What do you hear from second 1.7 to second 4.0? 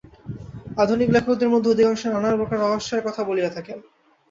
অধিকাংশই নানা প্রকার রহস্যের কথা বলিয়া থাকেন।